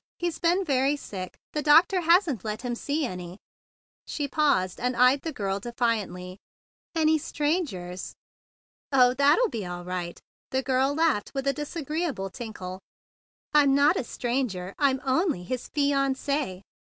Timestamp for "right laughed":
9.85-10.25